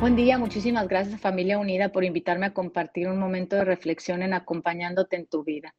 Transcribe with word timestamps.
Buen 0.00 0.16
día, 0.16 0.38
muchísimas 0.38 0.88
gracias 0.88 1.20
Familia 1.20 1.58
Unida 1.58 1.90
por 1.90 2.04
invitarme 2.04 2.46
a 2.46 2.54
compartir 2.54 3.06
un 3.06 3.18
momento 3.18 3.56
de 3.56 3.66
reflexión 3.66 4.22
en 4.22 4.32
acompañándote 4.32 5.16
en 5.16 5.26
tu 5.26 5.44
vida. 5.44 5.74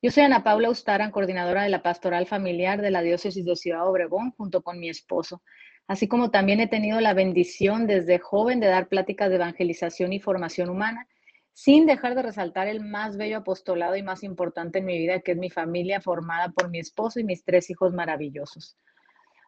Yo 0.00 0.10
soy 0.10 0.22
Ana 0.22 0.42
Paula 0.42 0.70
Ustaran, 0.70 1.10
coordinadora 1.10 1.64
de 1.64 1.68
la 1.68 1.82
Pastoral 1.82 2.26
Familiar 2.26 2.80
de 2.80 2.90
la 2.90 3.02
Diócesis 3.02 3.44
de 3.44 3.56
Ciudad 3.56 3.86
Obregón, 3.86 4.30
junto 4.38 4.62
con 4.62 4.80
mi 4.80 4.88
esposo, 4.88 5.42
así 5.86 6.08
como 6.08 6.30
también 6.30 6.60
he 6.60 6.66
tenido 6.66 6.98
la 7.02 7.12
bendición 7.12 7.86
desde 7.86 8.18
joven 8.18 8.58
de 8.58 8.68
dar 8.68 8.88
pláticas 8.88 9.28
de 9.28 9.36
evangelización 9.36 10.14
y 10.14 10.18
formación 10.18 10.70
humana, 10.70 11.06
sin 11.52 11.84
dejar 11.84 12.14
de 12.14 12.22
resaltar 12.22 12.68
el 12.68 12.80
más 12.80 13.18
bello 13.18 13.36
apostolado 13.36 13.96
y 13.96 14.02
más 14.02 14.22
importante 14.22 14.78
en 14.78 14.86
mi 14.86 14.96
vida, 14.96 15.20
que 15.20 15.32
es 15.32 15.36
mi 15.36 15.50
familia 15.50 16.00
formada 16.00 16.48
por 16.52 16.70
mi 16.70 16.78
esposo 16.78 17.20
y 17.20 17.24
mis 17.24 17.44
tres 17.44 17.68
hijos 17.68 17.92
maravillosos. 17.92 18.78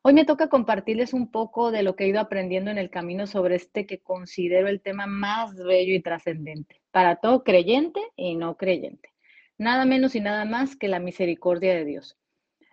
Hoy 0.02 0.14
me 0.14 0.24
toca 0.24 0.48
compartirles 0.48 1.12
un 1.12 1.30
poco 1.30 1.70
de 1.70 1.82
lo 1.82 1.94
que 1.94 2.04
he 2.04 2.08
ido 2.08 2.20
aprendiendo 2.20 2.70
en 2.70 2.78
el 2.78 2.88
camino 2.88 3.26
sobre 3.26 3.56
este 3.56 3.84
que 3.84 3.98
considero 3.98 4.66
el 4.68 4.80
tema 4.80 5.06
más 5.06 5.54
bello 5.54 5.92
y 5.92 6.00
trascendente 6.00 6.80
para 6.90 7.16
todo 7.16 7.44
creyente 7.44 8.00
y 8.16 8.34
no 8.34 8.56
creyente. 8.56 9.10
Nada 9.58 9.84
menos 9.84 10.14
y 10.14 10.20
nada 10.20 10.46
más 10.46 10.74
que 10.74 10.88
la 10.88 11.00
misericordia 11.00 11.74
de 11.74 11.84
Dios. 11.84 12.16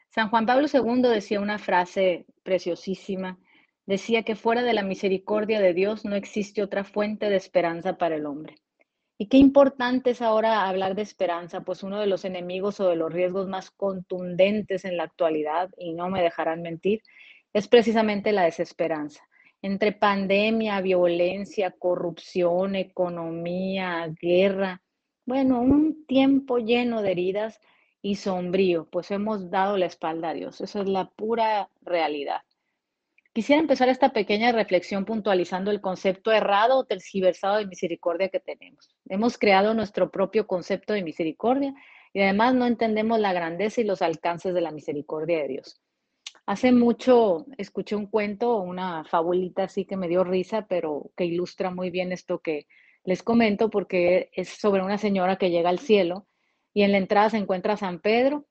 San 0.08 0.30
Juan 0.30 0.46
Pablo 0.46 0.68
II 0.74 1.02
decía 1.02 1.42
una 1.42 1.60
frase 1.60 2.26
preciosísima. 2.44 3.38
Decía 3.86 4.24
que 4.24 4.38
fuera 4.38 4.64
de 4.64 4.74
la 4.74 4.84
misericordia 4.84 5.60
de 5.60 5.74
Dios 5.74 6.06
no 6.06 6.16
existe 6.16 6.64
otra 6.64 6.86
fuente 6.86 7.30
de 7.30 7.36
esperanza 7.36 7.98
para 7.98 8.16
el 8.16 8.26
hombre. 8.26 8.56
Y 9.20 9.28
qué 9.28 9.38
importante 9.38 10.12
es 10.12 10.22
ahora 10.22 10.68
hablar 10.68 10.94
de 10.94 11.02
esperanza, 11.02 11.62
pues 11.62 11.82
uno 11.82 12.00
de 12.00 12.06
los 12.06 12.24
enemigos 12.24 12.80
o 12.80 12.90
de 12.90 12.96
los 12.96 13.12
riesgos 13.12 13.48
más 13.48 13.72
contundentes 13.72 14.86
en 14.86 14.96
la 14.96 15.04
actualidad, 15.04 15.70
y 15.78 15.94
no 15.94 16.10
me 16.10 16.22
dejarán 16.22 16.62
mentir, 16.62 17.02
es 17.52 17.68
precisamente 17.68 18.32
la 18.32 18.44
desesperanza. 18.44 19.24
Entre 19.62 19.92
pandemia, 19.92 20.82
violencia, 20.82 21.72
corrupción, 21.72 22.76
economía, 22.76 24.08
guerra, 24.22 24.84
bueno, 25.26 25.62
un 25.62 26.06
tiempo 26.06 26.60
lleno 26.60 27.02
de 27.02 27.12
heridas 27.12 27.60
y 28.02 28.16
sombrío, 28.16 28.88
pues 28.90 29.10
hemos 29.12 29.50
dado 29.50 29.78
la 29.78 29.88
espalda 29.88 30.30
a 30.30 30.34
Dios. 30.34 30.62
Eso 30.62 30.82
es 30.82 30.88
la 30.88 31.10
pura 31.10 31.70
realidad. 31.82 32.42
Quisiera 33.38 33.62
empezar 33.62 33.88
esta 33.88 34.14
pequeña 34.14 34.52
reflexión 34.52 35.06
puntualizando 35.06 35.70
el 35.70 35.80
concepto 35.80 36.32
errado 36.32 36.80
o 36.80 36.86
tergiversado 36.86 37.58
de 37.58 37.68
misericordia 37.68 38.30
que 38.30 38.40
tenemos. 38.40 38.90
Hemos 39.08 39.38
creado 39.38 39.76
nuestro 39.76 40.10
propio 40.10 40.48
concepto 40.48 40.94
de 40.94 41.04
misericordia 41.04 41.76
y 42.14 42.22
además 42.22 42.56
no 42.56 42.66
entendemos 42.66 43.20
la 43.20 43.34
grandeza 43.34 43.80
y 43.80 43.84
los 43.84 44.02
alcances 44.02 44.56
de 44.56 44.62
la 44.62 44.72
misericordia 44.72 45.38
de 45.38 45.50
Dios. 45.50 45.80
Hace 46.48 46.72
mucho 46.72 47.46
escuché 47.60 47.96
un 47.96 48.08
cuento, 48.08 48.58
una 48.58 49.04
fabulita 49.04 49.66
así 49.66 49.86
que 49.86 49.98
me 49.98 50.08
dio 50.08 50.24
risa, 50.24 50.66
pero 50.68 51.12
que 51.16 51.26
ilustra 51.26 51.70
muy 51.70 51.92
bien 51.92 52.12
esto 52.12 52.40
que 52.40 52.66
les 53.04 53.22
comento 53.22 53.70
porque 53.70 54.32
es 54.34 54.50
sobre 54.50 54.82
una 54.82 54.98
señora 54.98 55.36
que 55.36 55.52
llega 55.52 55.70
al 55.70 55.78
cielo 55.78 56.26
y 56.74 56.82
en 56.82 56.92
la 56.92 56.98
entrada 56.98 57.30
se 57.30 57.38
encuentra 57.38 57.78
San 57.78 58.00
Pedro 58.00 58.48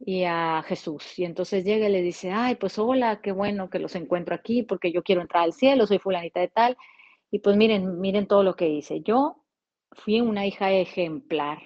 y 0.00 0.24
a 0.24 0.62
Jesús. 0.66 1.18
Y 1.18 1.24
entonces 1.24 1.64
llega 1.64 1.88
y 1.88 1.92
le 1.92 2.02
dice, 2.02 2.30
ay, 2.32 2.56
pues 2.56 2.78
hola, 2.78 3.20
qué 3.22 3.32
bueno 3.32 3.68
que 3.70 3.78
los 3.78 3.94
encuentro 3.94 4.34
aquí 4.34 4.62
porque 4.62 4.92
yo 4.92 5.02
quiero 5.02 5.20
entrar 5.20 5.44
al 5.44 5.52
cielo, 5.52 5.86
soy 5.86 5.98
fulanita 5.98 6.40
de 6.40 6.48
tal. 6.48 6.76
Y 7.30 7.40
pues 7.40 7.56
miren, 7.56 8.00
miren 8.00 8.26
todo 8.26 8.42
lo 8.42 8.56
que 8.56 8.68
hice. 8.68 9.02
Yo 9.02 9.44
fui 9.92 10.20
una 10.20 10.46
hija 10.46 10.72
ejemplar, 10.72 11.58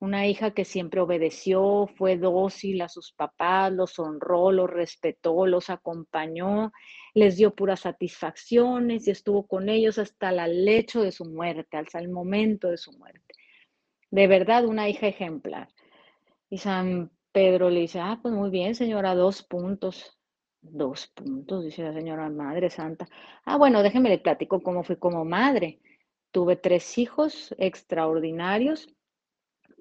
una 0.00 0.26
hija 0.26 0.52
que 0.52 0.64
siempre 0.64 1.00
obedeció, 1.00 1.88
fue 1.96 2.16
dócil 2.16 2.80
a 2.82 2.88
sus 2.88 3.12
papás, 3.12 3.72
los 3.72 3.98
honró, 3.98 4.50
los 4.50 4.70
respetó, 4.70 5.46
los 5.46 5.70
acompañó, 5.70 6.72
les 7.14 7.36
dio 7.36 7.54
puras 7.54 7.80
satisfacciones 7.80 9.06
y 9.06 9.10
estuvo 9.10 9.46
con 9.46 9.68
ellos 9.68 9.98
hasta 9.98 10.30
el 10.30 10.64
lecho 10.64 11.02
de 11.02 11.12
su 11.12 11.26
muerte, 11.26 11.76
hasta 11.76 11.98
el 11.98 12.08
momento 12.08 12.70
de 12.70 12.78
su 12.78 12.92
muerte. 12.92 13.34
De 14.10 14.26
verdad, 14.26 14.64
una 14.64 14.88
hija 14.88 15.06
ejemplar. 15.06 15.68
Y 16.50 16.58
San 16.58 17.10
Pedro 17.34 17.68
le 17.68 17.80
dice, 17.80 17.98
ah, 17.98 18.20
pues 18.22 18.32
muy 18.32 18.48
bien, 18.48 18.76
señora, 18.76 19.16
dos 19.16 19.42
puntos. 19.42 20.16
Dos 20.62 21.08
puntos, 21.08 21.64
dice 21.64 21.82
la 21.82 21.92
señora 21.92 22.30
Madre 22.30 22.70
Santa. 22.70 23.08
Ah, 23.44 23.56
bueno, 23.56 23.82
déjeme 23.82 24.08
le 24.08 24.18
platico 24.18 24.62
cómo 24.62 24.84
fui 24.84 24.96
como 24.96 25.24
madre. 25.24 25.80
Tuve 26.30 26.54
tres 26.54 26.96
hijos 26.96 27.52
extraordinarios, 27.58 28.86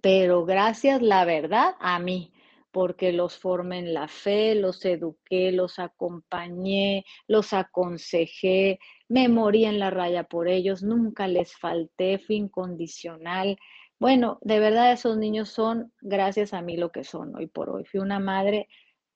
pero 0.01 0.45
gracias, 0.45 1.03
la 1.03 1.25
verdad, 1.25 1.75
a 1.79 1.99
mí, 1.99 2.33
porque 2.71 3.13
los 3.13 3.37
formé 3.37 3.77
en 3.79 3.93
la 3.93 4.07
fe, 4.07 4.55
los 4.55 4.83
eduqué, 4.83 5.51
los 5.51 5.77
acompañé, 5.77 7.05
los 7.27 7.53
aconsejé, 7.53 8.79
me 9.07 9.29
morí 9.29 9.65
en 9.65 9.77
la 9.77 9.91
raya 9.91 10.23
por 10.23 10.47
ellos, 10.47 10.81
nunca 10.81 11.27
les 11.27 11.55
falté, 11.55 12.17
fui 12.17 12.37
incondicional. 12.37 13.57
Bueno, 14.03 14.37
de 14.41 14.59
verdad 14.59 14.91
esos 14.91 15.15
niños 15.15 15.47
son, 15.47 15.93
gracias 16.01 16.53
a 16.53 16.61
mí, 16.61 16.75
lo 16.75 16.91
que 16.91 17.05
son 17.05 17.33
hoy 17.37 17.47
por 17.47 17.69
hoy. 17.69 17.85
Fui 17.85 18.01
una 18.01 18.19
madre 18.19 18.67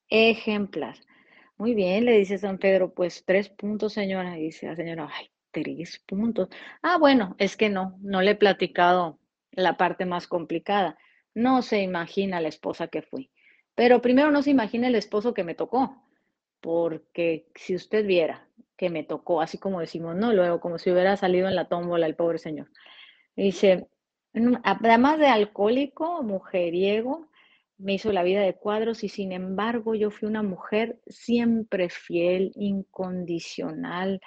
ejemplar. 0.08 0.96
Muy 1.58 1.74
bien, 1.76 2.06
le 2.06 2.18
dice 2.18 2.38
San 2.38 2.58
Pedro, 2.58 2.94
pues 2.94 3.26
tres 3.26 3.50
puntos, 3.50 3.92
señora. 3.92 4.40
Y 4.40 4.44
dice 4.44 4.66
la 4.66 4.78
señora, 4.78 5.10
ay, 5.14 5.30
tres 5.52 6.02
puntos. 6.08 6.48
Ah, 6.82 6.98
bueno, 6.98 7.36
es 7.38 7.58
que 7.58 7.68
no, 7.68 7.98
no 8.00 8.22
le 8.22 8.32
he 8.32 8.36
platicado 8.36 9.20
la 9.52 9.76
parte 9.76 10.06
más 10.06 10.26
complicada. 10.26 10.98
No 11.34 11.64
se 11.64 11.82
imagina 11.82 12.40
la 12.40 12.48
esposa 12.48 12.88
que 12.88 13.02
fui. 13.02 13.30
Pero 13.76 14.02
primero 14.02 14.32
no 14.32 14.42
se 14.42 14.52
imagina 14.52 14.88
el 14.88 14.96
esposo 14.96 15.34
que 15.34 15.44
me 15.44 15.54
tocó, 15.54 16.02
porque 16.62 17.50
si 17.56 17.76
usted 17.76 18.06
viera 18.06 18.48
que 18.78 18.90
me 18.90 19.04
tocó, 19.04 19.42
así 19.42 19.58
como 19.58 19.82
decimos, 19.82 20.16
no, 20.16 20.32
luego 20.32 20.62
como 20.62 20.78
si 20.78 20.92
hubiera 20.92 21.18
salido 21.18 21.50
en 21.50 21.56
la 21.56 21.68
tómbola 21.68 22.06
el 22.06 22.16
pobre 22.16 22.38
señor. 22.38 22.72
Dice, 23.36 23.90
además 24.64 25.20
de 25.20 25.28
alcohólico, 25.28 26.24
mujeriego, 26.24 27.30
me 27.78 27.94
hizo 27.94 28.12
la 28.12 28.24
vida 28.24 28.42
de 28.42 28.56
cuadros 28.56 29.04
y 29.04 29.10
sin 29.10 29.32
embargo 29.32 29.96
yo 29.96 30.10
fui 30.10 30.28
una 30.28 30.44
mujer 30.44 31.00
siempre 31.08 31.90
fiel, 31.90 32.52
incondicional. 32.56 34.20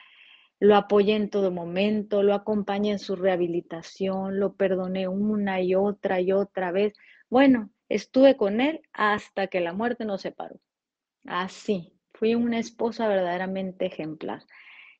Lo 0.60 0.76
apoyé 0.76 1.16
en 1.16 1.30
todo 1.30 1.50
momento, 1.50 2.22
lo 2.22 2.34
acompañé 2.34 2.92
en 2.92 2.98
su 2.98 3.16
rehabilitación, 3.16 4.38
lo 4.38 4.54
perdoné 4.54 5.08
una 5.08 5.60
y 5.62 5.74
otra 5.74 6.20
y 6.20 6.32
otra 6.32 6.70
vez. 6.70 6.94
Bueno, 7.28 7.70
estuve 7.88 8.36
con 8.36 8.60
él 8.60 8.82
hasta 8.92 9.46
que 9.48 9.60
la 9.60 9.72
muerte 9.72 10.04
nos 10.04 10.22
separó. 10.22 10.60
Así, 11.26 11.94
fui 12.12 12.34
una 12.34 12.58
esposa 12.58 13.08
verdaderamente 13.08 13.86
ejemplar. 13.86 14.44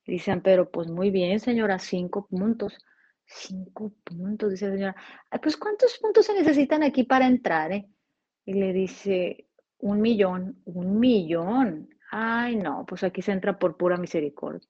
Dicen, 0.05 0.41
pero 0.41 0.71
pues 0.71 0.87
muy 0.87 1.11
bien, 1.11 1.39
señora, 1.39 1.79
cinco 1.79 2.27
puntos. 2.27 2.77
Cinco 3.33 3.93
puntos, 4.03 4.51
dice 4.51 4.67
la 4.67 4.73
señora. 4.73 4.95
pues 5.41 5.55
¿cuántos 5.55 5.97
puntos 5.99 6.25
se 6.25 6.33
necesitan 6.33 6.83
aquí 6.83 7.03
para 7.03 7.25
entrar? 7.25 7.71
Eh? 7.71 7.87
Y 8.45 8.53
le 8.53 8.73
dice, 8.73 9.47
un 9.79 10.01
millón, 10.01 10.61
un 10.65 10.99
millón. 10.99 11.89
Ay, 12.11 12.57
no, 12.57 12.85
pues 12.85 13.03
aquí 13.03 13.21
se 13.21 13.31
entra 13.31 13.57
por 13.57 13.77
pura 13.77 13.97
misericordia. 13.97 14.67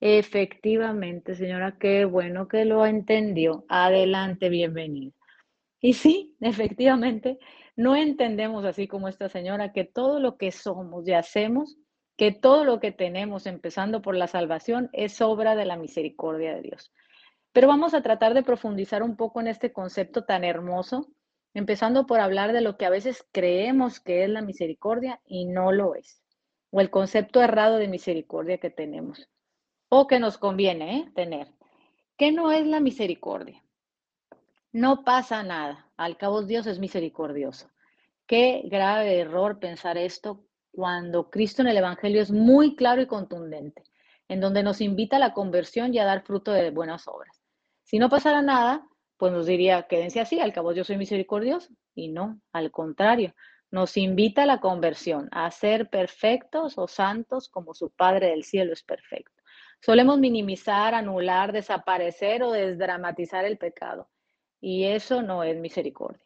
Efectivamente, 0.00 1.34
señora, 1.34 1.76
qué 1.78 2.04
bueno 2.04 2.46
que 2.46 2.64
lo 2.64 2.86
entendió. 2.86 3.64
Adelante, 3.68 4.48
bienvenida. 4.48 5.12
Y 5.80 5.94
sí, 5.94 6.36
efectivamente, 6.40 7.38
no 7.76 7.96
entendemos 7.96 8.64
así 8.64 8.86
como 8.86 9.08
esta 9.08 9.28
señora 9.28 9.72
que 9.72 9.84
todo 9.84 10.20
lo 10.20 10.36
que 10.36 10.52
somos 10.52 11.06
y 11.08 11.12
hacemos, 11.12 11.76
que 12.16 12.30
todo 12.32 12.64
lo 12.64 12.78
que 12.78 12.92
tenemos, 12.92 13.46
empezando 13.46 14.02
por 14.02 14.14
la 14.14 14.28
salvación, 14.28 14.88
es 14.92 15.20
obra 15.20 15.56
de 15.56 15.64
la 15.64 15.76
misericordia 15.76 16.54
de 16.54 16.62
Dios. 16.62 16.92
Pero 17.54 17.68
vamos 17.68 17.94
a 17.94 18.02
tratar 18.02 18.34
de 18.34 18.42
profundizar 18.42 19.04
un 19.04 19.14
poco 19.14 19.40
en 19.40 19.46
este 19.46 19.72
concepto 19.72 20.24
tan 20.24 20.42
hermoso, 20.42 21.06
empezando 21.54 22.04
por 22.04 22.18
hablar 22.18 22.52
de 22.52 22.60
lo 22.60 22.76
que 22.76 22.84
a 22.84 22.90
veces 22.90 23.24
creemos 23.30 24.00
que 24.00 24.24
es 24.24 24.28
la 24.28 24.42
misericordia 24.42 25.20
y 25.24 25.44
no 25.44 25.70
lo 25.70 25.94
es, 25.94 26.20
o 26.70 26.80
el 26.80 26.90
concepto 26.90 27.40
errado 27.40 27.76
de 27.76 27.86
misericordia 27.86 28.58
que 28.58 28.70
tenemos, 28.70 29.30
o 29.88 30.08
que 30.08 30.18
nos 30.18 30.36
conviene 30.36 30.98
¿eh? 30.98 31.12
tener. 31.14 31.52
¿Qué 32.18 32.32
no 32.32 32.50
es 32.50 32.66
la 32.66 32.80
misericordia? 32.80 33.62
No 34.72 35.04
pasa 35.04 35.44
nada, 35.44 35.88
al 35.96 36.16
cabo 36.16 36.42
Dios 36.42 36.66
es 36.66 36.80
misericordioso. 36.80 37.70
Qué 38.26 38.62
grave 38.64 39.20
error 39.20 39.60
pensar 39.60 39.96
esto 39.96 40.44
cuando 40.72 41.30
Cristo 41.30 41.62
en 41.62 41.68
el 41.68 41.76
Evangelio 41.76 42.20
es 42.20 42.32
muy 42.32 42.74
claro 42.74 43.00
y 43.00 43.06
contundente, 43.06 43.84
en 44.26 44.40
donde 44.40 44.64
nos 44.64 44.80
invita 44.80 45.16
a 45.16 45.20
la 45.20 45.32
conversión 45.34 45.94
y 45.94 46.00
a 46.00 46.04
dar 46.04 46.24
fruto 46.24 46.50
de 46.50 46.72
buenas 46.72 47.06
obras. 47.06 47.33
Si 47.94 48.00
no 48.00 48.08
pasara 48.08 48.42
nada, 48.42 48.84
pues 49.16 49.32
nos 49.32 49.46
diría, 49.46 49.84
quédense 49.84 50.18
así, 50.18 50.40
al 50.40 50.52
cabo 50.52 50.72
yo 50.72 50.82
soy 50.82 50.96
misericordioso. 50.96 51.72
Y 51.94 52.08
no, 52.08 52.40
al 52.52 52.72
contrario, 52.72 53.36
nos 53.70 53.96
invita 53.96 54.42
a 54.42 54.46
la 54.46 54.58
conversión, 54.58 55.28
a 55.30 55.48
ser 55.52 55.88
perfectos 55.90 56.76
o 56.76 56.88
santos 56.88 57.48
como 57.48 57.72
su 57.72 57.92
Padre 57.92 58.30
del 58.30 58.42
cielo 58.42 58.72
es 58.72 58.82
perfecto. 58.82 59.40
Solemos 59.80 60.18
minimizar, 60.18 60.92
anular, 60.92 61.52
desaparecer 61.52 62.42
o 62.42 62.50
desdramatizar 62.50 63.44
el 63.44 63.58
pecado. 63.58 64.10
Y 64.60 64.86
eso 64.86 65.22
no 65.22 65.44
es 65.44 65.56
misericordia. 65.56 66.20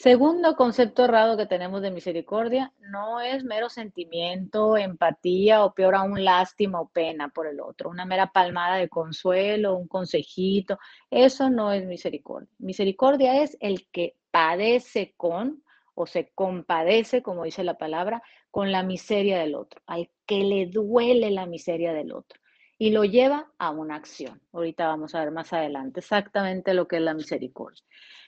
Segundo 0.00 0.56
concepto 0.56 1.04
errado 1.04 1.36
que 1.36 1.44
tenemos 1.44 1.82
de 1.82 1.90
misericordia, 1.90 2.72
no 2.78 3.20
es 3.20 3.44
mero 3.44 3.68
sentimiento, 3.68 4.78
empatía 4.78 5.62
o 5.62 5.74
peor 5.74 5.94
aún 5.94 6.24
lástima 6.24 6.80
o 6.80 6.88
pena 6.88 7.28
por 7.28 7.46
el 7.46 7.60
otro, 7.60 7.90
una 7.90 8.06
mera 8.06 8.32
palmada 8.32 8.76
de 8.76 8.88
consuelo, 8.88 9.76
un 9.76 9.88
consejito, 9.88 10.78
eso 11.10 11.50
no 11.50 11.70
es 11.70 11.84
misericordia. 11.84 12.48
Misericordia 12.56 13.42
es 13.42 13.58
el 13.60 13.90
que 13.90 14.16
padece 14.30 15.12
con 15.18 15.62
o 15.92 16.06
se 16.06 16.30
compadece, 16.34 17.22
como 17.22 17.44
dice 17.44 17.62
la 17.62 17.76
palabra, 17.76 18.22
con 18.50 18.72
la 18.72 18.82
miseria 18.82 19.38
del 19.38 19.54
otro, 19.54 19.82
al 19.84 20.08
que 20.24 20.44
le 20.44 20.64
duele 20.64 21.30
la 21.30 21.44
miseria 21.44 21.92
del 21.92 22.12
otro 22.12 22.39
y 22.80 22.92
lo 22.92 23.04
lleva 23.04 23.52
a 23.58 23.70
una 23.70 23.96
acción. 23.96 24.40
Ahorita 24.54 24.86
vamos 24.86 25.14
a 25.14 25.20
ver 25.20 25.32
más 25.32 25.52
adelante 25.52 26.00
exactamente 26.00 26.72
lo 26.72 26.88
que 26.88 26.96
es 26.96 27.02
la 27.02 27.12
misericordia. 27.12 27.84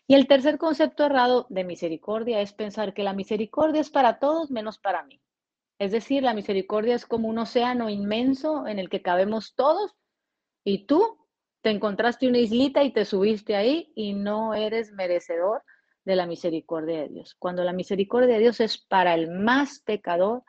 Y 0.06 0.14
el 0.14 0.26
tercer 0.26 0.58
concepto 0.58 1.06
errado 1.06 1.46
de 1.48 1.64
misericordia 1.64 2.38
es 2.42 2.52
pensar 2.52 2.92
que 2.92 3.02
la 3.02 3.14
misericordia 3.14 3.80
es 3.80 3.88
para 3.88 4.18
todos 4.18 4.50
menos 4.50 4.78
para 4.78 5.04
mí. 5.04 5.22
Es 5.78 5.90
decir, 5.90 6.22
la 6.22 6.34
misericordia 6.34 6.94
es 6.94 7.06
como 7.06 7.28
un 7.28 7.38
océano 7.38 7.88
inmenso 7.88 8.66
en 8.66 8.78
el 8.78 8.90
que 8.90 9.00
cabemos 9.00 9.54
todos 9.54 9.96
y 10.64 10.84
tú 10.84 11.16
te 11.62 11.70
encontraste 11.70 12.28
una 12.28 12.36
islita 12.36 12.84
y 12.84 12.92
te 12.92 13.06
subiste 13.06 13.56
ahí 13.56 13.90
y 13.94 14.12
no 14.12 14.52
eres 14.52 14.92
merecedor 14.92 15.62
de 16.04 16.14
la 16.14 16.26
misericordia 16.26 17.00
de 17.00 17.08
Dios. 17.08 17.34
Cuando 17.38 17.64
la 17.64 17.72
misericordia 17.72 18.34
de 18.34 18.40
Dios 18.40 18.60
es 18.60 18.76
para 18.76 19.14
el 19.14 19.30
más 19.30 19.80
pecador, 19.80 20.42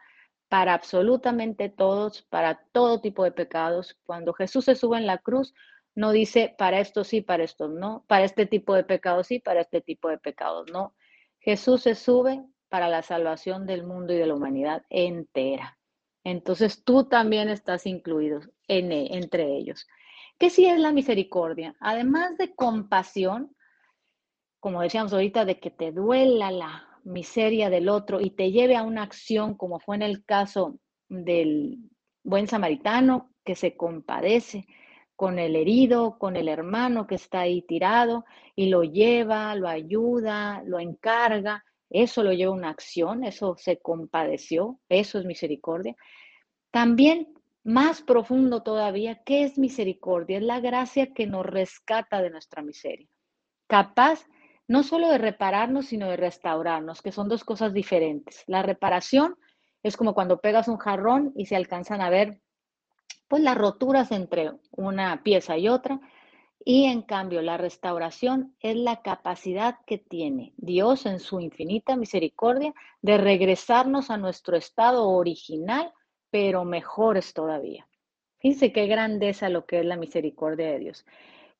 para 0.49 0.73
absolutamente 0.73 1.69
todos, 1.69 2.21
para 2.23 2.63
todo 2.71 3.01
tipo 3.01 3.23
de 3.23 3.31
pecados. 3.31 3.97
Cuando 4.05 4.33
Jesús 4.33 4.65
se 4.65 4.75
sube 4.75 4.97
en 4.97 5.07
la 5.07 5.17
cruz, 5.17 5.53
no 5.95 6.11
dice 6.11 6.55
para 6.57 6.79
esto 6.79 7.03
sí, 7.03 7.21
para 7.21 7.43
esto 7.43 7.67
no, 7.67 8.03
para 8.07 8.25
este 8.25 8.45
tipo 8.45 8.73
de 8.75 8.83
pecados 8.83 9.27
sí, 9.27 9.39
para 9.39 9.61
este 9.61 9.81
tipo 9.81 10.09
de 10.09 10.17
pecados 10.17 10.71
no. 10.71 10.95
Jesús 11.39 11.81
se 11.83 11.95
sube 11.95 12.43
para 12.69 12.87
la 12.87 13.03
salvación 13.03 13.65
del 13.65 13.85
mundo 13.85 14.13
y 14.13 14.17
de 14.17 14.25
la 14.25 14.33
humanidad 14.33 14.83
entera. 14.89 15.77
Entonces 16.23 16.83
tú 16.83 17.05
también 17.05 17.49
estás 17.49 17.85
incluido 17.85 18.41
en, 18.67 18.91
e, 18.91 19.15
entre 19.17 19.55
ellos. 19.55 19.87
¿Qué 20.39 20.49
sí 20.49 20.65
es 20.65 20.79
la 20.79 20.91
misericordia? 20.91 21.75
Además 21.79 22.37
de 22.37 22.55
compasión, 22.55 23.55
como 24.59 24.81
decíamos 24.81 25.13
ahorita, 25.13 25.45
de 25.45 25.59
que 25.59 25.69
te 25.69 25.91
duela 25.91 26.49
la 26.49 26.92
miseria 27.03 27.69
del 27.69 27.89
otro 27.89 28.21
y 28.21 28.31
te 28.31 28.51
lleve 28.51 28.75
a 28.75 28.83
una 28.83 29.03
acción, 29.03 29.55
como 29.55 29.79
fue 29.79 29.95
en 29.95 30.01
el 30.01 30.23
caso 30.25 30.79
del 31.09 31.77
buen 32.23 32.47
samaritano, 32.47 33.31
que 33.43 33.55
se 33.55 33.75
compadece, 33.75 34.65
con 35.15 35.39
el 35.39 35.55
herido, 35.55 36.17
con 36.17 36.35
el 36.35 36.47
hermano 36.47 37.07
que 37.07 37.15
está 37.15 37.41
ahí 37.41 37.61
tirado 37.61 38.25
y 38.55 38.69
lo 38.69 38.83
lleva, 38.83 39.55
lo 39.55 39.67
ayuda, 39.67 40.63
lo 40.65 40.79
encarga. 40.79 41.63
Eso 41.89 42.23
lo 42.23 42.33
lleva 42.33 42.51
a 42.51 42.55
una 42.55 42.69
acción, 42.69 43.23
eso 43.23 43.55
se 43.57 43.79
compadeció, 43.79 44.79
eso 44.89 45.19
es 45.19 45.25
misericordia. 45.25 45.95
También 46.71 47.33
más 47.63 48.01
profundo 48.01 48.63
todavía, 48.63 49.21
¿qué 49.23 49.43
es 49.43 49.57
misericordia? 49.57 50.37
Es 50.37 50.43
la 50.43 50.59
gracia 50.59 51.13
que 51.13 51.27
nos 51.27 51.45
rescata 51.45 52.21
de 52.21 52.31
nuestra 52.31 52.61
miseria. 52.61 53.07
Capaz 53.67 54.25
no 54.67 54.83
solo 54.83 55.09
de 55.09 55.17
repararnos, 55.17 55.87
sino 55.87 56.09
de 56.09 56.17
restaurarnos, 56.17 57.01
que 57.01 57.11
son 57.11 57.29
dos 57.29 57.43
cosas 57.43 57.73
diferentes. 57.73 58.43
La 58.47 58.63
reparación 58.63 59.35
es 59.83 59.97
como 59.97 60.13
cuando 60.13 60.39
pegas 60.39 60.67
un 60.67 60.77
jarrón 60.77 61.33
y 61.35 61.45
se 61.45 61.55
alcanzan 61.55 62.01
a 62.01 62.09
ver 62.09 62.39
pues 63.27 63.41
las 63.41 63.57
roturas 63.57 64.11
entre 64.11 64.51
una 64.71 65.23
pieza 65.23 65.57
y 65.57 65.67
otra. 65.67 65.99
Y 66.65 66.85
en 66.85 67.01
cambio, 67.01 67.41
la 67.41 67.57
restauración 67.57 68.55
es 68.61 68.75
la 68.77 69.01
capacidad 69.01 69.79
que 69.85 69.97
tiene 69.97 70.53
Dios 70.55 71.05
en 71.05 71.19
su 71.19 71.41
infinita 71.41 71.95
misericordia 71.97 72.73
de 73.01 73.17
regresarnos 73.17 74.09
a 74.09 74.17
nuestro 74.17 74.55
estado 74.55 75.09
original, 75.09 75.91
pero 76.29 76.63
mejores 76.63 77.33
todavía. 77.33 77.87
Fíjense 78.39 78.71
qué 78.71 78.87
grandeza 78.87 79.49
lo 79.49 79.65
que 79.65 79.79
es 79.79 79.85
la 79.85 79.97
misericordia 79.97 80.71
de 80.71 80.79
Dios. 80.79 81.05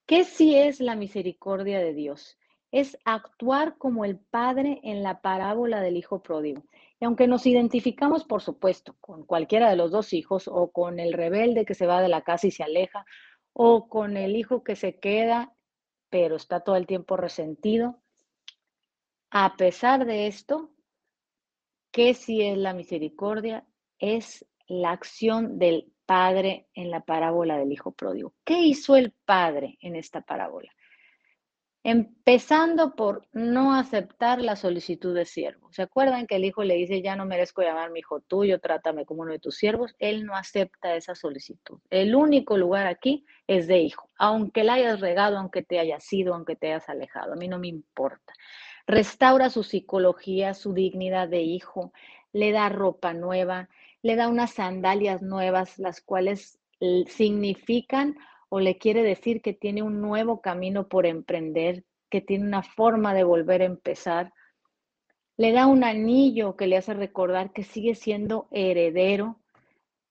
¿Qué 0.06 0.24
sí 0.24 0.56
es 0.56 0.80
la 0.80 0.96
misericordia 0.96 1.80
de 1.80 1.94
Dios? 1.94 2.38
Es 2.74 2.98
actuar 3.06 3.78
como 3.78 4.04
el 4.04 4.18
Padre 4.18 4.82
en 4.84 5.04
la 5.04 5.22
parábola 5.22 5.80
del 5.80 5.96
Hijo 5.96 6.24
Pródigo. 6.24 6.64
Y 7.00 7.06
aunque 7.06 7.28
nos 7.28 7.46
identificamos, 7.46 8.26
por 8.26 8.42
supuesto, 8.42 8.96
con 9.00 9.26
cualquiera 9.26 9.70
de 9.70 9.76
los 9.76 9.92
dos 9.92 10.12
hijos 10.12 10.48
o 10.48 10.72
con 10.72 11.00
el 11.00 11.14
rebelde 11.14 11.66
que 11.66 11.76
se 11.76 11.86
va 11.86 12.02
de 12.02 12.10
la 12.10 12.24
casa 12.24 12.48
y 12.48 12.52
se 12.52 12.64
aleja, 12.64 13.06
o 13.54 13.88
con 13.88 14.18
el 14.18 14.36
hijo 14.36 14.64
que 14.64 14.76
se 14.76 15.00
queda, 15.00 15.54
pero 16.10 16.36
está 16.36 16.62
todo 16.62 16.76
el 16.76 16.88
tiempo 16.88 17.16
resentido, 17.16 18.02
a 19.30 19.56
pesar 19.56 20.06
de 20.06 20.28
esto, 20.28 20.72
¿qué 21.92 22.14
sí 22.14 22.42
es 22.42 22.58
la 22.58 22.74
misericordia? 22.74 23.66
Es 24.00 24.46
la 24.68 24.92
acción 24.92 25.60
del 25.60 25.92
Padre 26.06 26.68
en 26.74 26.92
la 26.92 27.02
parábola 27.02 27.58
del 27.58 27.72
Hijo 27.72 27.92
Pródigo. 27.92 28.34
¿Qué 28.44 28.60
hizo 28.62 28.96
el 28.96 29.12
Padre 29.26 29.78
en 29.82 29.96
esta 29.96 30.22
parábola? 30.22 30.72
Empezando 31.86 32.96
por 32.96 33.28
no 33.34 33.76
aceptar 33.76 34.42
la 34.42 34.56
solicitud 34.56 35.14
de 35.14 35.26
siervo. 35.26 35.68
¿Se 35.74 35.82
acuerdan 35.82 36.28
que 36.28 36.38
el 36.38 36.46
hijo 36.46 36.64
le 36.64 36.76
dice, 36.76 37.02
ya 37.02 37.18
no 37.18 37.26
merezco 37.26 37.62
llamar 37.62 37.92
mi 37.92 38.00
hijo 38.00 38.22
tuyo, 38.22 38.60
trátame 38.62 39.06
como 39.06 39.24
uno 39.24 39.34
de 39.34 39.40
tus 39.40 39.58
siervos? 39.58 39.94
Él 40.00 40.26
no 40.26 40.34
acepta 40.34 40.96
esa 40.96 41.14
solicitud. 41.14 41.80
El 41.90 42.16
único 42.16 42.56
lugar 42.58 42.88
aquí 42.88 43.26
es 43.48 43.68
de 43.68 43.80
hijo. 43.80 44.10
Aunque 44.18 44.64
la 44.64 44.76
hayas 44.76 45.02
regado, 45.02 45.38
aunque 45.38 45.62
te 45.62 45.78
hayas 45.78 46.12
ido, 46.14 46.34
aunque 46.34 46.56
te 46.56 46.68
hayas 46.68 46.88
alejado, 46.88 47.34
a 47.34 47.36
mí 47.36 47.50
no 47.50 47.60
me 47.60 47.68
importa. 47.68 48.34
Restaura 48.88 49.50
su 49.50 49.64
psicología, 49.64 50.54
su 50.54 50.74
dignidad 50.74 51.28
de 51.28 51.42
hijo, 51.42 51.92
le 52.32 52.54
da 52.54 52.70
ropa 52.70 53.14
nueva, 53.14 53.68
le 54.02 54.16
da 54.16 54.30
unas 54.30 54.54
sandalias 54.54 55.22
nuevas, 55.22 55.78
las 55.80 56.00
cuales 56.00 56.60
significan 57.08 58.18
o 58.56 58.60
le 58.60 58.78
quiere 58.78 59.02
decir 59.02 59.42
que 59.42 59.54
tiene 59.54 59.82
un 59.82 60.00
nuevo 60.00 60.40
camino 60.40 60.88
por 60.88 61.08
emprender, 61.08 61.86
que 62.12 62.22
tiene 62.22 62.46
una 62.46 62.62
forma 62.62 63.16
de 63.16 63.24
volver 63.24 63.64
a 63.64 63.66
empezar. 63.66 64.32
Le 65.38 65.54
da 65.54 65.66
un 65.66 65.84
anillo 65.84 66.56
que 66.56 66.68
le 66.68 66.78
hace 66.78 66.94
recordar 66.94 67.52
que 67.52 67.64
sigue 67.64 67.96
siendo 67.96 68.48
heredero. 68.52 69.40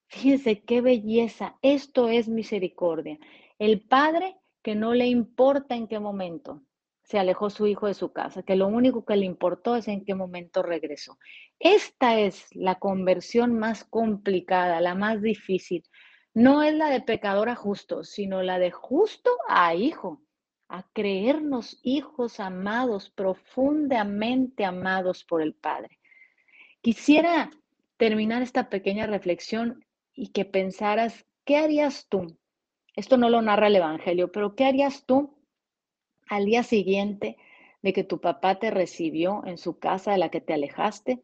Fíjense 0.08 0.60
qué 0.60 0.80
belleza. 0.80 1.56
Esto 1.62 2.08
es 2.08 2.26
misericordia. 2.26 3.16
El 3.60 3.80
padre 3.80 4.36
que 4.60 4.74
no 4.74 4.92
le 4.92 5.06
importa 5.06 5.76
en 5.76 5.86
qué 5.86 6.00
momento 6.00 6.64
se 7.04 7.20
alejó 7.20 7.48
su 7.48 7.68
hijo 7.68 7.86
de 7.86 7.94
su 7.94 8.12
casa, 8.12 8.42
que 8.42 8.56
lo 8.56 8.66
único 8.66 9.04
que 9.04 9.14
le 9.14 9.24
importó 9.24 9.76
es 9.76 9.86
en 9.86 10.04
qué 10.04 10.16
momento 10.16 10.64
regresó. 10.64 11.16
Esta 11.60 12.18
es 12.18 12.48
la 12.56 12.80
conversión 12.80 13.56
más 13.56 13.84
complicada, 13.84 14.80
la 14.80 14.96
más 14.96 15.22
difícil, 15.22 15.84
no 16.34 16.62
es 16.62 16.74
la 16.74 16.88
de 16.88 17.00
pecador 17.00 17.48
a 17.48 17.54
justo, 17.54 18.04
sino 18.04 18.42
la 18.42 18.58
de 18.58 18.70
justo 18.70 19.30
a 19.48 19.74
hijo, 19.74 20.22
a 20.68 20.84
creernos 20.94 21.78
hijos 21.82 22.40
amados, 22.40 23.10
profundamente 23.10 24.64
amados 24.64 25.24
por 25.24 25.42
el 25.42 25.54
Padre. 25.54 25.98
Quisiera 26.80 27.50
terminar 27.98 28.42
esta 28.42 28.70
pequeña 28.70 29.06
reflexión 29.06 29.84
y 30.14 30.28
que 30.28 30.44
pensaras, 30.44 31.26
¿qué 31.44 31.58
harías 31.58 32.06
tú? 32.08 32.38
Esto 32.96 33.18
no 33.18 33.28
lo 33.28 33.42
narra 33.42 33.66
el 33.66 33.76
Evangelio, 33.76 34.32
pero 34.32 34.54
¿qué 34.54 34.64
harías 34.64 35.04
tú 35.04 35.36
al 36.28 36.46
día 36.46 36.62
siguiente 36.62 37.36
de 37.82 37.92
que 37.92 38.04
tu 38.04 38.20
papá 38.20 38.58
te 38.58 38.70
recibió 38.70 39.42
en 39.44 39.58
su 39.58 39.78
casa 39.78 40.12
de 40.12 40.18
la 40.18 40.30
que 40.30 40.40
te 40.40 40.54
alejaste? 40.54 41.22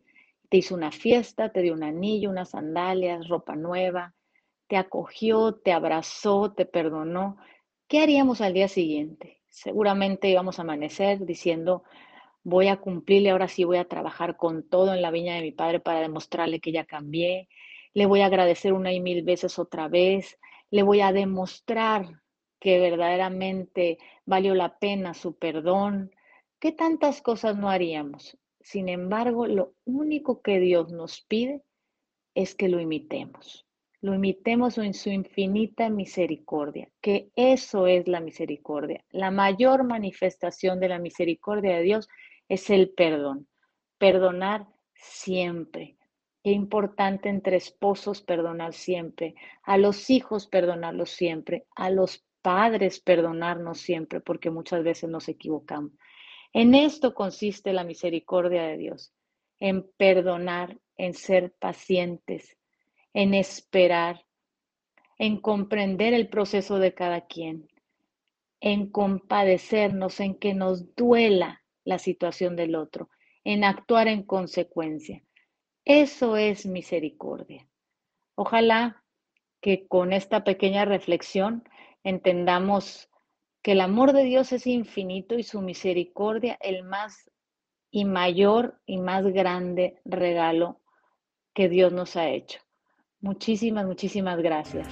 Te 0.51 0.59
hizo 0.59 0.75
una 0.75 0.93
fiesta, 0.93 1.51
te 1.51 1.63
dio 1.63 1.73
un 1.73 1.83
anillo, 1.83 2.31
unas 2.31 2.51
sandalias, 2.51 3.29
ropa 3.29 3.57
nueva, 3.57 4.15
te 4.69 4.77
acogió, 4.77 5.55
te 5.55 5.73
abrazó, 5.73 6.53
te 6.53 6.67
perdonó, 6.67 7.39
¿qué 7.89 8.01
haríamos 8.01 8.41
al 8.41 8.53
día 8.53 8.69
siguiente? 8.69 9.41
Seguramente 9.49 10.29
íbamos 10.29 10.59
a 10.59 10.63
amanecer 10.63 11.25
diciendo, 11.25 11.85
voy 12.45 12.69
a 12.69 12.77
cumplirle, 12.77 13.31
ahora 13.31 13.49
sí 13.49 13.65
voy 13.65 13.79
a 13.79 13.89
trabajar 13.89 14.37
con 14.37 14.69
todo 14.69 14.95
en 14.95 15.03
la 15.03 15.11
viña 15.11 15.35
de 15.35 15.43
mi 15.43 15.53
padre 15.53 15.81
para 15.81 16.01
demostrarle 16.01 16.61
que 16.61 16.73
ya 16.73 16.85
cambié, 16.85 17.49
le 17.95 18.07
voy 18.07 18.21
a 18.21 18.27
agradecer 18.27 18.75
una 18.75 18.93
y 18.93 19.01
mil 19.01 19.23
veces 19.23 19.59
otra 19.59 19.89
vez, 19.89 20.39
le 20.71 20.83
voy 20.83 21.01
a 21.01 21.13
demostrar 21.13 22.21
que 22.61 22.79
verdaderamente 22.79 23.99
valió 24.27 24.55
la 24.55 24.79
pena 24.79 25.15
su 25.15 25.39
perdón. 25.39 26.15
¿Qué 26.59 26.73
tantas 26.73 27.23
cosas 27.23 27.57
no 27.57 27.71
haríamos? 27.71 28.37
Sin 28.61 28.89
embargo, 28.89 29.47
lo 29.47 29.75
único 29.87 30.43
que 30.43 30.61
Dios 30.61 30.91
nos 30.93 31.23
pide 31.23 31.63
es 32.35 32.55
que 32.55 32.69
lo 32.69 32.81
imitemos 32.81 33.68
lo 34.01 34.15
imitemos 34.15 34.79
en 34.79 34.95
su 34.95 35.11
infinita 35.11 35.91
misericordia, 35.91 36.89
que 37.01 37.31
eso 37.35 37.87
es 37.87 38.07
la 38.07 38.21
misericordia. 38.21 39.05
La 39.11 39.31
mayor 39.31 39.85
manifestación 39.85 40.79
de 40.79 40.89
la 40.89 40.99
misericordia 40.99 41.77
de 41.77 41.83
Dios 41.83 42.09
es 42.49 42.71
el 42.71 42.91
perdón. 42.91 43.49
Perdonar 43.99 44.67
siempre. 44.95 45.97
Qué 46.45 46.53
importante 46.53 47.29
entre 47.29 47.57
esposos 47.57 48.23
perdonar 48.23 48.73
siempre, 48.73 49.35
a 49.65 49.77
los 49.77 50.09
hijos 50.09 50.47
perdonarlos 50.47 51.11
siempre, 51.11 51.67
a 51.75 51.91
los 51.91 52.25
padres 52.41 53.01
perdonarnos 53.01 53.81
siempre, 53.81 54.21
porque 54.21 54.51
muchas 54.51 54.85
veces 54.85 55.11
nos 55.11 55.29
equivocamos. 55.29 55.93
En 56.53 56.75
esto 56.75 57.13
consiste 57.13 57.73
la 57.73 57.83
misericordia 57.83 58.63
de 58.63 58.77
Dios, 58.79 59.13
en 59.59 59.91
perdonar, 59.97 60.79
en 60.97 61.13
ser 61.13 61.53
pacientes, 61.59 62.57
en 63.19 63.35
esperar, 63.35 64.25
en 65.19 65.41
comprender 65.41 66.15
el 66.15 66.29
proceso 66.29 66.79
de 66.79 66.95
cada 66.95 67.27
quien, 67.27 67.69
en 68.61 68.93
compadecernos, 68.93 70.21
en 70.21 70.39
que 70.39 70.55
nos 70.55 70.95
duela 70.95 71.65
la 71.83 71.99
situación 71.99 72.55
del 72.55 72.77
otro, 72.77 73.11
en 73.43 73.65
actuar 73.65 74.07
en 74.07 74.23
consecuencia. 74.23 75.25
Eso 75.85 76.37
es 76.37 76.65
misericordia. 76.65 77.67
Ojalá 78.37 79.03
que 79.61 79.89
con 79.89 80.13
esta 80.13 80.45
pequeña 80.45 80.85
reflexión 80.85 81.69
entendamos 82.05 83.11
que 83.63 83.73
el 83.73 83.81
amor 83.81 84.13
de 84.13 84.23
Dios 84.23 84.53
es 84.53 84.65
infinito 84.65 85.37
y 85.37 85.43
su 85.43 85.61
misericordia 85.61 86.57
el 86.61 86.85
más 86.85 87.29
y 87.91 88.05
mayor 88.05 88.81
y 88.87 88.99
más 88.99 89.25
grande 89.27 90.01
regalo 90.05 90.81
que 91.53 91.69
Dios 91.69 91.93
nos 91.93 92.15
ha 92.15 92.29
hecho. 92.29 92.61
Muchísimas, 93.21 93.87
muchísimas 93.87 94.39
gracias. 94.39 94.87